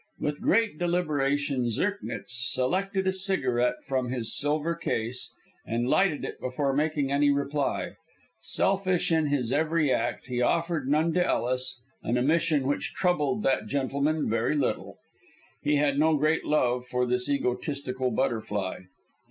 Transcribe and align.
With 0.19 0.41
great 0.41 0.79
deliberation, 0.79 1.67
Zirknitz 1.69 2.31
selected 2.53 3.05
a 3.05 3.13
cigarette 3.13 3.83
from 3.85 4.09
his 4.09 4.35
silver 4.35 4.73
case 4.73 5.31
and 5.63 5.87
lighted 5.87 6.25
it 6.25 6.39
before 6.41 6.73
making 6.73 7.11
any 7.11 7.29
reply. 7.29 7.91
Selfish 8.41 9.11
in 9.11 9.27
his 9.27 9.51
every 9.51 9.93
act, 9.93 10.25
he 10.25 10.41
offered 10.41 10.89
none 10.89 11.13
to 11.13 11.23
Ellis 11.23 11.83
an 12.01 12.17
omission 12.17 12.65
which 12.65 12.95
troubled 12.95 13.43
that 13.43 13.67
gentleman 13.67 14.27
very 14.27 14.55
little. 14.55 14.97
He 15.61 15.75
had 15.75 15.99
no 15.99 16.17
great 16.17 16.45
love 16.45 16.87
for 16.87 17.05
this 17.05 17.29
egotistical 17.29 18.09
butterfly. 18.09 18.79